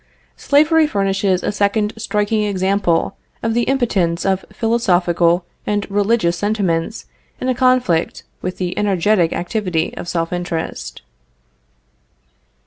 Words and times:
Slavery 0.35 0.87
furnishes 0.87 1.43
a 1.43 1.51
second 1.51 1.93
striking 1.95 2.41
example 2.41 3.15
of 3.43 3.53
the 3.53 3.65
impotence 3.69 4.25
of 4.25 4.43
philosophical 4.51 5.45
and 5.67 5.85
religious 5.91 6.35
sentiments 6.39 7.05
in 7.39 7.47
a 7.49 7.53
conflict 7.53 8.23
with 8.41 8.57
the 8.57 8.75
energetic 8.79 9.31
activity 9.31 9.95
of 9.95 10.07
self 10.07 10.33
interest. 10.33 11.03